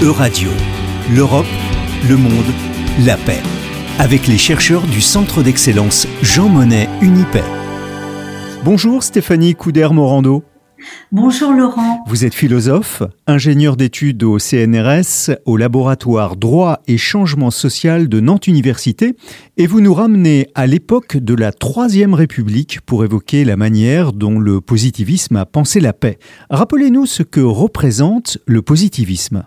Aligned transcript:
Euradio, 0.00 0.50
l'Europe, 1.12 1.44
le 2.08 2.16
monde, 2.16 2.46
la 3.04 3.16
paix. 3.16 3.42
Avec 3.98 4.28
les 4.28 4.38
chercheurs 4.38 4.86
du 4.86 5.00
Centre 5.00 5.42
d'excellence 5.42 6.06
Jean 6.22 6.48
Monnet 6.48 6.88
Unipay. 7.02 7.42
Bonjour 8.64 9.02
Stéphanie 9.02 9.56
Couder-Morando. 9.56 10.44
Bonjour 11.10 11.52
Laurent. 11.52 12.04
Vous 12.06 12.24
êtes 12.24 12.34
philosophe, 12.34 13.02
ingénieur 13.26 13.76
d'études 13.76 14.22
au 14.22 14.38
CNRS, 14.38 15.32
au 15.46 15.56
laboratoire 15.56 16.36
Droit 16.36 16.78
et 16.86 16.96
Changement 16.96 17.50
Social 17.50 18.08
de 18.08 18.20
Nantes 18.20 18.46
Université, 18.46 19.16
et 19.56 19.66
vous 19.66 19.80
nous 19.80 19.94
ramenez 19.94 20.46
à 20.54 20.68
l'époque 20.68 21.16
de 21.16 21.34
la 21.34 21.50
Troisième 21.50 22.14
République 22.14 22.82
pour 22.82 23.02
évoquer 23.02 23.44
la 23.44 23.56
manière 23.56 24.12
dont 24.12 24.38
le 24.38 24.60
positivisme 24.60 25.34
a 25.34 25.44
pensé 25.44 25.80
la 25.80 25.92
paix. 25.92 26.20
Rappelez-nous 26.50 27.06
ce 27.06 27.24
que 27.24 27.40
représente 27.40 28.38
le 28.46 28.62
positivisme. 28.62 29.42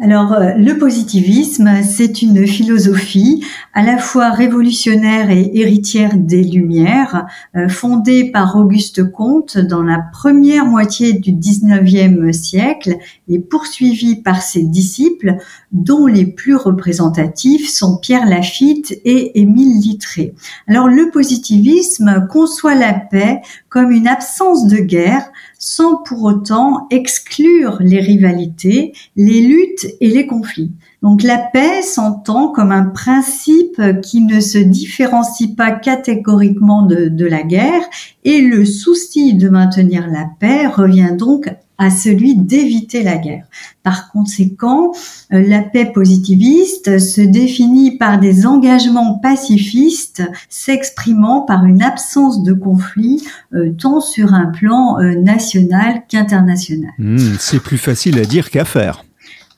Alors, 0.00 0.32
euh, 0.32 0.54
le 0.56 0.76
positivisme, 0.76 1.70
c'est 1.84 2.20
une 2.20 2.48
philosophie 2.48 3.44
à 3.74 3.84
la 3.84 3.96
fois 3.96 4.30
révolutionnaire 4.30 5.30
et 5.30 5.52
héritière 5.54 6.16
des 6.16 6.42
Lumières, 6.42 7.26
euh, 7.54 7.68
fondée 7.68 8.32
par 8.32 8.56
Auguste 8.56 9.08
Comte 9.12 9.56
dans 9.56 9.84
la 9.84 10.00
première 10.12 10.66
moitié 10.66 11.12
du 11.12 11.30
19e 11.30 12.32
siècle 12.32 12.96
et 13.28 13.38
poursuivie 13.38 14.16
par 14.16 14.42
ses 14.42 14.64
disciples, 14.64 15.36
dont 15.70 16.08
les 16.08 16.26
plus 16.26 16.56
représentatifs 16.56 17.70
sont 17.70 17.96
Pierre 17.96 18.26
Lafitte 18.26 18.98
et 19.04 19.40
Émile 19.40 19.80
Littré. 19.80 20.34
Alors, 20.66 20.88
le 20.88 21.10
positivisme 21.12 22.26
conçoit 22.28 22.74
la 22.74 22.94
paix 22.94 23.42
comme 23.68 23.92
une 23.92 24.08
absence 24.08 24.66
de 24.66 24.78
guerre 24.78 25.30
sans 25.64 25.96
pour 25.96 26.24
autant 26.24 26.86
exclure 26.90 27.78
les 27.80 27.98
rivalités, 27.98 28.92
les 29.16 29.40
luttes 29.40 29.83
et 30.00 30.08
les 30.08 30.26
conflits. 30.26 30.72
Donc 31.02 31.22
la 31.22 31.38
paix 31.38 31.82
s'entend 31.82 32.48
comme 32.48 32.72
un 32.72 32.84
principe 32.84 33.80
qui 34.02 34.22
ne 34.22 34.40
se 34.40 34.58
différencie 34.58 35.54
pas 35.54 35.72
catégoriquement 35.72 36.82
de, 36.82 37.26
la 37.26 37.42
guerre 37.42 37.82
et 38.24 38.40
le 38.40 38.64
souci 38.64 39.34
de 39.34 39.48
maintenir 39.48 40.06
la 40.08 40.26
paix 40.38 40.66
revient 40.66 41.14
donc 41.16 41.50
à 41.78 41.90
celui 41.90 42.36
d'éviter 42.36 43.02
la 43.02 43.16
guerre. 43.16 43.44
Par 43.82 44.10
conséquent, 44.12 44.92
euh, 45.32 45.42
la 45.46 45.60
paix 45.60 45.90
positiviste 45.92 46.98
se 46.98 47.20
définit 47.20 47.98
par 47.98 48.20
des 48.20 48.46
engagements 48.46 49.18
pacifistes 49.18 50.22
s'exprimant 50.48 51.42
par 51.42 51.64
une 51.64 51.82
absence 51.82 52.42
de 52.42 52.52
conflit 52.52 53.24
euh, 53.54 53.72
tant 53.72 54.00
sur 54.00 54.34
un 54.34 54.46
plan 54.46 55.00
euh, 55.00 55.16
national 55.16 56.02
qu'international. 56.08 56.92
Hmm, 56.98 57.34
c'est 57.38 57.60
plus 57.60 57.78
facile 57.78 58.18
à 58.18 58.24
dire 58.24 58.50
qu'à 58.50 58.64
faire. 58.64 59.04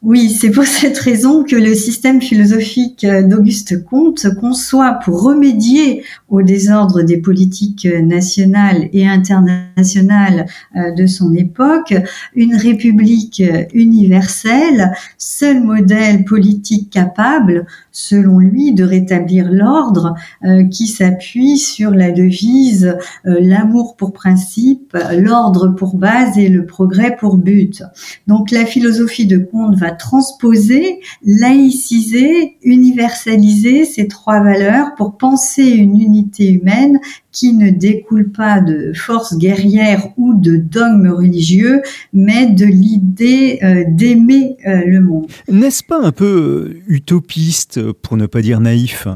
Oui, 0.02 0.30
c'est 0.30 0.50
pour 0.50 0.64
cette 0.66 0.98
raison 0.98 1.42
que 1.42 1.56
le 1.56 1.74
système 1.74 2.20
philosophique 2.20 3.06
d'Auguste 3.06 3.84
Comte 3.84 4.26
conçoit 4.38 4.98
pour 5.04 5.22
remédier 5.22 6.02
au 6.28 6.42
désordre 6.42 7.02
des 7.02 7.18
politiques 7.18 7.88
nationales 8.02 8.88
et 8.92 9.06
internationales 9.06 10.46
euh, 10.76 10.92
de 10.92 11.06
son 11.06 11.34
époque 11.34 11.94
une 12.34 12.54
république 12.54 13.42
universelle, 13.72 14.92
seul 15.18 15.62
modèle 15.62 16.24
politique 16.24 16.90
capable, 16.90 17.66
selon 17.96 18.38
lui, 18.38 18.74
de 18.74 18.84
rétablir 18.84 19.50
l'ordre 19.50 20.14
euh, 20.44 20.64
qui 20.64 20.86
s'appuie 20.86 21.56
sur 21.56 21.92
la 21.92 22.10
devise 22.10 22.96
euh, 23.24 23.38
l'amour 23.40 23.96
pour 23.96 24.12
principe, 24.12 24.96
l'ordre 25.16 25.68
pour 25.68 25.96
base 25.96 26.36
et 26.36 26.48
le 26.48 26.66
progrès 26.66 27.16
pour 27.16 27.36
but. 27.36 27.82
Donc 28.26 28.50
la 28.50 28.66
philosophie 28.66 29.26
de 29.26 29.38
Comte 29.38 29.76
va 29.76 29.85
transposer, 29.90 31.00
laïciser, 31.24 32.56
universaliser 32.62 33.84
ces 33.84 34.08
trois 34.08 34.42
valeurs 34.42 34.94
pour 34.96 35.16
penser 35.16 35.64
une 35.64 36.00
unité 36.00 36.52
humaine 36.52 36.98
qui 37.32 37.52
ne 37.52 37.70
découle 37.70 38.30
pas 38.30 38.60
de 38.60 38.92
forces 38.94 39.36
guerrières 39.36 40.08
ou 40.16 40.34
de 40.34 40.56
dogmes 40.56 41.10
religieux, 41.10 41.82
mais 42.12 42.46
de 42.46 42.64
l'idée 42.64 43.58
euh, 43.62 43.84
d'aimer 43.88 44.56
euh, 44.66 44.82
le 44.86 45.00
monde. 45.00 45.26
N'est-ce 45.48 45.82
pas 45.84 46.00
un 46.00 46.12
peu 46.12 46.76
utopiste, 46.86 47.92
pour 47.92 48.16
ne 48.16 48.26
pas 48.26 48.40
dire 48.40 48.60
naïf? 48.60 49.06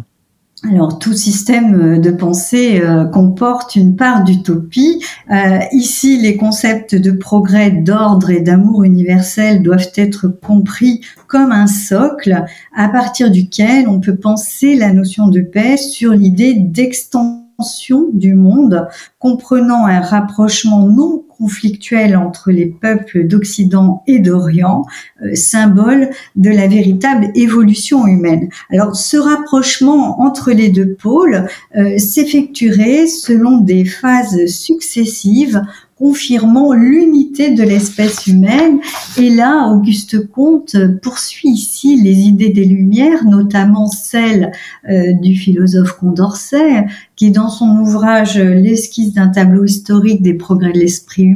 Alors 0.68 0.98
tout 0.98 1.14
système 1.14 1.94
euh, 1.94 1.98
de 1.98 2.10
pensée 2.10 2.80
euh, 2.82 3.04
comporte 3.06 3.76
une 3.76 3.96
part 3.96 4.24
d'utopie. 4.24 5.02
Euh, 5.30 5.58
ici, 5.72 6.18
les 6.18 6.36
concepts 6.36 6.94
de 6.94 7.12
progrès, 7.12 7.70
d'ordre 7.70 8.30
et 8.30 8.40
d'amour 8.40 8.84
universel 8.84 9.62
doivent 9.62 9.90
être 9.94 10.28
compris 10.28 11.00
comme 11.28 11.50
un 11.52 11.66
socle 11.66 12.44
à 12.76 12.88
partir 12.88 13.30
duquel 13.30 13.88
on 13.88 14.00
peut 14.00 14.16
penser 14.16 14.74
la 14.74 14.92
notion 14.92 15.28
de 15.28 15.40
paix 15.40 15.78
sur 15.78 16.12
l'idée 16.12 16.54
d'extension 16.54 18.08
du 18.12 18.34
monde, 18.34 18.86
comprenant 19.18 19.86
un 19.86 20.00
rapprochement 20.00 20.86
non 20.86 21.24
conflictuel 21.40 22.16
entre 22.16 22.50
les 22.50 22.66
peuples 22.66 23.26
d'Occident 23.26 24.02
et 24.06 24.18
d'Orient, 24.18 24.84
euh, 25.22 25.34
symbole 25.34 26.10
de 26.36 26.50
la 26.50 26.68
véritable 26.68 27.30
évolution 27.34 28.06
humaine. 28.06 28.50
Alors 28.70 28.94
ce 28.94 29.16
rapprochement 29.16 30.20
entre 30.20 30.52
les 30.52 30.68
deux 30.68 30.92
pôles 30.94 31.46
euh, 31.76 31.96
s'effectuerait 31.98 33.06
selon 33.06 33.58
des 33.58 33.86
phases 33.86 34.46
successives 34.46 35.62
confirmant 36.00 36.72
l'unité 36.72 37.50
de 37.50 37.62
l'espèce 37.62 38.26
humaine. 38.26 38.80
Et 39.18 39.28
là, 39.28 39.68
Auguste 39.68 40.26
Comte 40.28 40.74
poursuit 41.02 41.50
ici 41.50 42.00
les 42.02 42.20
idées 42.20 42.48
des 42.48 42.64
Lumières, 42.64 43.26
notamment 43.26 43.86
celles 43.86 44.50
euh, 44.88 45.12
du 45.20 45.34
philosophe 45.34 45.98
Condorcet, 45.98 46.86
qui 47.16 47.30
dans 47.30 47.50
son 47.50 47.80
ouvrage 47.80 48.38
L'esquisse 48.38 49.12
d'un 49.12 49.28
tableau 49.28 49.64
historique 49.64 50.22
des 50.22 50.32
progrès 50.32 50.72
de 50.72 50.78
l'esprit 50.78 51.26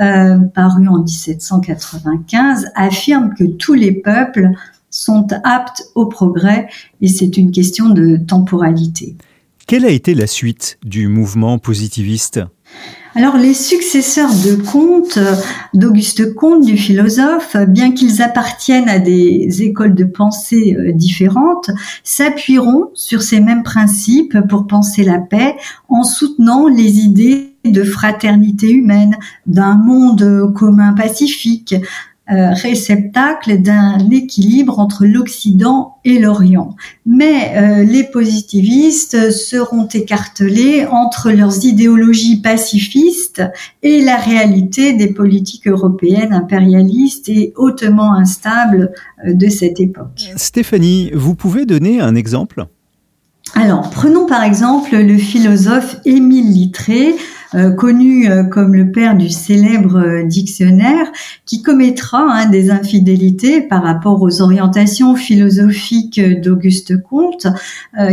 euh, 0.00 0.38
paru 0.54 0.88
en 0.88 1.02
1795, 1.02 2.70
affirme 2.74 3.34
que 3.34 3.44
tous 3.44 3.74
les 3.74 3.92
peuples 3.92 4.50
sont 4.90 5.26
aptes 5.42 5.84
au 5.94 6.06
progrès 6.06 6.68
et 7.00 7.08
c'est 7.08 7.36
une 7.36 7.50
question 7.50 7.88
de 7.88 8.16
temporalité. 8.16 9.16
Quelle 9.66 9.84
a 9.84 9.90
été 9.90 10.14
la 10.14 10.26
suite 10.26 10.78
du 10.84 11.08
mouvement 11.08 11.58
positiviste? 11.58 12.40
Alors 13.16 13.36
les 13.36 13.54
successeurs 13.54 14.30
de 14.30 14.56
Comte, 14.56 15.20
d'Auguste 15.72 16.34
Comte, 16.34 16.64
du 16.64 16.76
philosophe, 16.76 17.56
bien 17.68 17.92
qu'ils 17.92 18.22
appartiennent 18.22 18.88
à 18.88 18.98
des 18.98 19.62
écoles 19.62 19.94
de 19.94 20.04
pensée 20.04 20.76
euh, 20.76 20.92
différentes, 20.92 21.70
s'appuieront 22.02 22.90
sur 22.94 23.22
ces 23.22 23.38
mêmes 23.38 23.62
principes 23.62 24.36
pour 24.48 24.66
penser 24.66 25.04
la 25.04 25.20
paix 25.20 25.54
en 25.88 26.02
soutenant 26.02 26.66
les 26.66 26.98
idées 26.98 27.53
de 27.64 27.82
fraternité 27.82 28.70
humaine, 28.70 29.16
d'un 29.46 29.74
monde 29.74 30.52
commun 30.54 30.92
pacifique, 30.92 31.74
euh, 32.32 32.54
réceptacle 32.54 33.60
d'un 33.60 33.98
équilibre 34.10 34.78
entre 34.78 35.04
l'Occident 35.04 35.96
et 36.06 36.18
l'Orient. 36.18 36.74
Mais 37.04 37.52
euh, 37.54 37.84
les 37.84 38.02
positivistes 38.02 39.30
seront 39.30 39.86
écartelés 39.88 40.86
entre 40.86 41.32
leurs 41.32 41.66
idéologies 41.66 42.40
pacifistes 42.40 43.42
et 43.82 44.00
la 44.00 44.16
réalité 44.16 44.94
des 44.94 45.12
politiques 45.12 45.68
européennes 45.68 46.32
impérialistes 46.32 47.28
et 47.28 47.52
hautement 47.56 48.14
instables 48.14 48.92
euh, 49.26 49.34
de 49.34 49.50
cette 49.50 49.78
époque. 49.78 50.32
Stéphanie, 50.36 51.10
vous 51.14 51.34
pouvez 51.34 51.66
donner 51.66 52.00
un 52.00 52.14
exemple? 52.14 52.64
Alors, 53.52 53.90
prenons 53.90 54.24
par 54.24 54.42
exemple 54.44 54.96
le 54.96 55.18
philosophe 55.18 55.96
Émile 56.06 56.50
Littré, 56.50 57.14
connu 57.76 58.28
euh, 58.28 58.44
comme 58.44 58.74
le 58.74 58.90
père 58.90 59.16
du 59.16 59.30
célèbre 59.30 59.98
euh, 59.98 60.22
dictionnaire, 60.24 61.06
qui 61.46 61.62
commettra 61.62 62.20
hein, 62.20 62.46
des 62.46 62.70
infidélités 62.70 63.60
par 63.60 63.82
rapport 63.82 64.20
aux 64.22 64.42
orientations 64.42 65.14
philosophiques 65.14 66.20
d'Auguste 66.40 67.02
Comte, 67.02 67.46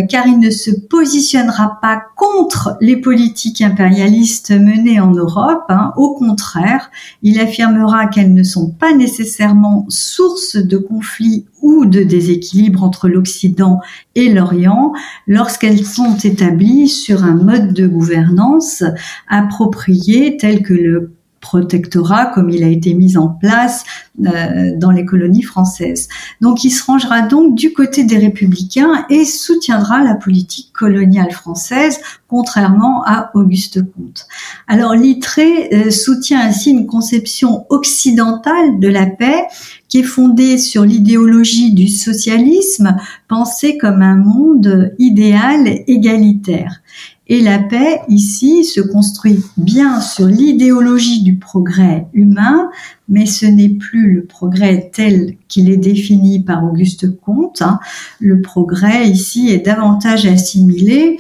car 0.10 0.28
il 0.28 0.40
ne 0.40 0.50
se 0.50 0.72
positionnera 0.72 1.80
pas 1.82 2.02
contre 2.16 2.78
les 2.82 2.98
politiques 2.98 3.62
impérialistes 3.62 4.52
menées 4.52 5.00
en 5.00 5.12
Europe. 5.12 5.64
Hein. 5.70 5.94
Au 5.98 6.14
contraire, 6.14 6.92
il 7.22 7.40
affirmera 7.40 8.08
qu'elles 8.08 8.34
ne 8.34 8.44
sont 8.44 8.70
pas 8.70 8.94
nécessairement 8.94 9.86
source 9.90 10.58
de 10.58 10.78
conflits 10.78 11.46
ou 11.62 11.86
de 11.86 12.04
déséquilibre 12.04 12.84
entre 12.84 13.08
l'Occident 13.08 13.80
et 14.16 14.30
l'Orient 14.30 14.94
lorsqu'elles 15.28 15.86
sont 15.86 16.18
établies 16.18 16.88
sur 16.88 17.24
un 17.24 17.36
mode 17.36 17.74
de 17.74 17.88
gouvernance 17.88 18.84
approprié 19.28 20.38
tel 20.38 20.64
que 20.64 20.74
le 20.74 21.14
protectorat 21.52 22.28
comme 22.28 22.50
il 22.50 22.64
a 22.64 22.70
été 22.70 22.94
mis 22.94 23.18
en 23.18 23.28
place 23.28 23.84
euh, 24.26 24.72
dans 24.78 24.92
les 24.92 25.04
colonies 25.04 25.44
françaises. 25.44 26.08
Donc 26.40 26.64
il 26.64 26.72
se 26.72 26.86
rangera 26.86 27.24
donc 27.24 27.56
du 27.56 27.74
côté 27.74 28.06
des 28.06 28.18
républicains 28.18 29.06
et 29.10 29.26
soutiendra 29.26 30.02
la 30.02 30.16
politique 30.16 30.72
coloniale 30.72 31.32
française, 31.32 32.00
contrairement 32.30 33.04
à 33.06 33.32
Auguste 33.34 33.82
Comte. 33.82 34.28
Alors 34.70 34.94
Littré 34.94 35.70
euh, 35.74 35.92
soutient 35.92 36.40
ainsi 36.40 36.72
une 36.72 36.88
conception 36.88 37.66
occidentale 37.68 38.80
de 38.80 38.88
la 38.88 39.06
paix 39.06 39.44
qui 39.90 40.00
est 40.00 40.04
fondée 40.04 40.58
sur 40.58 40.86
l'idéologie 40.86 41.74
du 41.74 41.90
socialisme, 41.90 42.96
pensée 43.28 43.78
comme 43.78 44.02
un 44.02 44.16
monde 44.16 44.94
idéal 45.00 45.68
égalitaire. 45.86 46.80
Et 47.28 47.42
la 47.42 47.60
paix, 47.60 48.02
ici, 48.10 48.66
se 48.66 48.82
construit 48.82 49.40
bien 49.56 50.02
sur 50.02 50.26
l'idéologie 50.26 51.24
du 51.24 51.38
progrès 51.38 52.08
humain, 52.14 52.70
mais 53.08 53.26
ce 53.26 53.46
n'est 53.46 53.70
plus 53.70 54.14
le 54.14 54.26
progrès 54.26 54.90
tel 54.94 55.36
qu'il 55.48 55.70
est 55.70 55.78
défini 55.78 56.44
par 56.44 56.64
Auguste 56.64 57.16
Comte. 57.22 57.62
Hein. 57.62 57.80
Le 58.20 58.42
progrès, 58.42 59.08
ici, 59.08 59.50
est 59.50 59.66
davantage 59.66 60.26
assimilé 60.26 61.20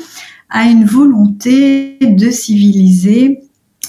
à 0.50 0.66
une 0.66 0.86
volonté 0.86 1.98
de 2.02 2.30
civiliser 2.30 3.40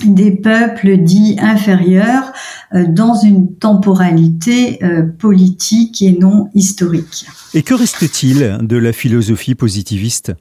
des 0.05 0.31
peuples 0.31 0.99
dits 0.99 1.37
inférieurs 1.39 2.33
euh, 2.75 2.87
dans 2.89 3.15
une 3.15 3.55
temporalité 3.57 4.83
euh, 4.83 5.03
politique 5.03 6.03
et 6.03 6.13
non 6.13 6.49
historique. 6.55 7.27
Et 7.55 7.63
que 7.63 7.75
reste-t-il 7.75 8.59
de 8.63 8.77
la 8.77 8.93
philosophie 8.93 9.55
positiviste? 9.55 10.33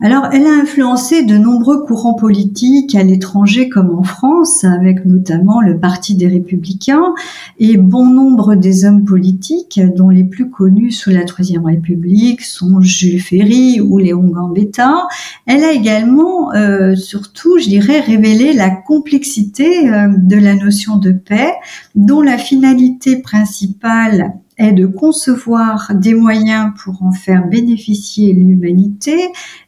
Alors, 0.00 0.26
elle 0.32 0.46
a 0.46 0.52
influencé 0.52 1.24
de 1.24 1.36
nombreux 1.36 1.84
courants 1.84 2.14
politiques 2.14 2.94
à 2.94 3.02
l'étranger 3.02 3.68
comme 3.68 3.90
en 3.90 4.02
France, 4.02 4.64
avec 4.64 5.04
notamment 5.04 5.60
le 5.60 5.78
Parti 5.78 6.14
des 6.14 6.28
Républicains 6.28 7.14
et 7.58 7.76
bon 7.76 8.06
nombre 8.06 8.54
des 8.54 8.84
hommes 8.84 9.04
politiques, 9.04 9.80
dont 9.96 10.10
les 10.10 10.24
plus 10.24 10.50
connus 10.50 10.92
sous 10.92 11.10
la 11.10 11.24
Troisième 11.24 11.64
République 11.64 12.42
sont 12.42 12.80
Jules 12.80 13.20
Ferry 13.20 13.80
ou 13.80 13.98
Léon 13.98 14.28
Gambetta. 14.28 15.08
Elle 15.46 15.64
a 15.64 15.72
également, 15.72 16.52
euh, 16.54 16.94
surtout, 16.94 17.58
je 17.58 17.68
dirais, 17.68 18.00
révélé 18.00 18.52
la 18.52 18.70
complexité 18.70 19.88
euh, 19.88 20.08
de 20.16 20.36
la 20.36 20.54
notion 20.54 20.96
de 20.96 21.12
paix, 21.12 21.52
dont 21.94 22.22
la 22.22 22.38
finalité 22.38 23.16
principale 23.16 24.34
est 24.58 24.72
de 24.72 24.86
concevoir 24.86 25.92
des 25.94 26.14
moyens 26.14 26.72
pour 26.82 27.02
en 27.02 27.12
faire 27.12 27.46
bénéficier 27.46 28.32
l'humanité, 28.32 29.16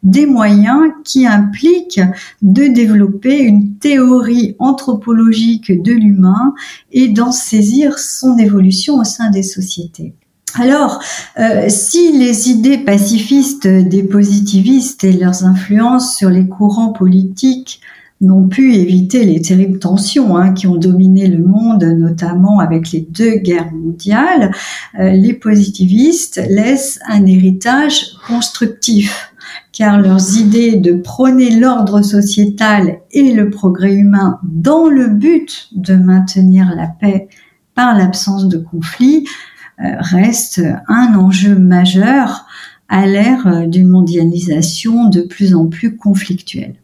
des 0.03 0.27
moyens 0.27 0.93
qui 1.05 1.27
impliquent 1.27 2.01
de 2.43 2.67
développer 2.67 3.39
une 3.39 3.77
théorie 3.77 4.57
anthropologique 4.59 5.83
de 5.83 5.93
l'humain 5.93 6.55
et 6.93 7.09
d'en 7.09 7.33
saisir 7.33 7.99
son 7.99 8.37
évolution 8.37 8.97
au 8.97 9.05
sein 9.05 9.31
des 9.31 9.43
sociétés. 9.43 10.15
Alors, 10.55 11.01
euh, 11.39 11.69
si 11.69 12.13
les 12.13 12.51
idées 12.51 12.79
pacifistes 12.79 13.69
des 13.69 14.03
positivistes 14.03 15.05
et 15.05 15.13
leurs 15.13 15.45
influences 15.45 16.17
sur 16.17 16.29
les 16.29 16.49
courants 16.49 16.93
politiques 16.93 17.81
n'ont 18.21 18.49
pu 18.49 18.75
éviter 18.75 19.25
les 19.25 19.41
terribles 19.41 19.79
tensions 19.79 20.37
hein, 20.37 20.53
qui 20.53 20.67
ont 20.67 20.77
dominé 20.77 21.27
le 21.27 21.43
monde, 21.43 21.85
notamment 21.85 22.61
avec 22.61 22.93
les 22.93 23.01
deux 23.01 23.37
guerres 23.37 23.73
mondiales, 23.73 24.53
euh, 24.99 25.11
les 25.11 25.33
positivistes 25.33 26.41
laissent 26.49 27.01
un 27.09 27.25
héritage 27.25 28.13
constructif, 28.27 29.33
car 29.73 29.99
leurs 29.99 30.37
idées 30.37 30.77
de 30.77 30.93
prôner 30.93 31.51
l'ordre 31.51 32.03
sociétal 32.03 32.99
et 33.11 33.33
le 33.33 33.49
progrès 33.49 33.95
humain 33.95 34.39
dans 34.43 34.87
le 34.87 35.09
but 35.09 35.69
de 35.73 35.95
maintenir 35.95 36.75
la 36.77 36.89
paix 36.89 37.29
par 37.75 37.97
l'absence 37.97 38.49
de 38.49 38.59
conflit 38.59 39.27
euh, 39.83 39.97
restent 39.99 40.63
un 40.89 41.15
enjeu 41.15 41.59
majeur 41.59 42.45
à 42.91 43.07
l'ère 43.07 43.67
d'une 43.67 43.89
mondialisation 43.89 45.09
de 45.09 45.23
plus 45.23 45.55
en 45.55 45.69
plus 45.69 45.97
conflictuelle. 45.97 46.75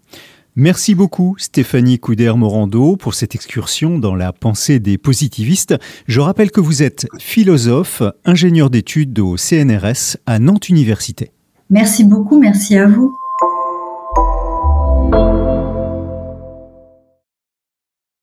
Merci 0.59 0.95
beaucoup 0.95 1.35
Stéphanie 1.37 1.99
Couder-Morando 1.99 2.97
pour 2.97 3.13
cette 3.13 3.35
excursion 3.35 3.99
dans 3.99 4.15
la 4.15 4.33
pensée 4.33 4.81
des 4.81 4.97
positivistes. 4.97 5.75
Je 6.07 6.19
rappelle 6.19 6.51
que 6.51 6.61
vous 6.61 6.83
êtes 6.83 7.07
philosophe, 7.19 8.03
ingénieur 8.25 8.71
d'études 8.71 9.19
au 9.19 9.37
CNRS 9.37 10.17
à 10.25 10.39
Nantes 10.39 10.71
Université. 10.71 11.31
Merci 11.69 12.05
beaucoup, 12.05 12.41
merci 12.41 12.79
à 12.79 12.87
vous. 12.87 13.15